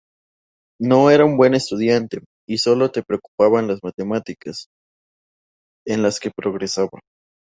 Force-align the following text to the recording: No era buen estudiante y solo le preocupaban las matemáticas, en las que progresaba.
No 0.79 1.11
era 1.11 1.25
buen 1.25 1.53
estudiante 1.53 2.23
y 2.49 2.57
solo 2.57 2.89
le 2.91 3.03
preocupaban 3.03 3.67
las 3.67 3.81
matemáticas, 3.83 4.65
en 5.85 6.01
las 6.01 6.19
que 6.19 6.31
progresaba. 6.35 6.99